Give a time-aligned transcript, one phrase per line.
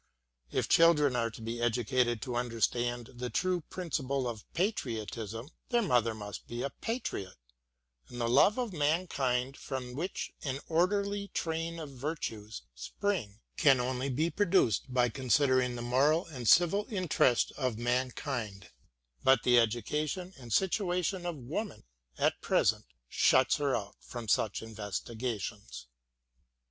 [0.51, 6.15] If children are to be educated to understand the true principle of patriotism, their mother
[6.15, 7.35] must be a patriot,
[8.09, 14.09] and the love of mankind from which an orderly train of virtues Spring can only
[14.09, 18.71] be produced by considering the moral and civil interest of mankind:
[19.23, 21.83] but the education and situation of woman
[22.17, 25.85] at present shuts her out from such investigations.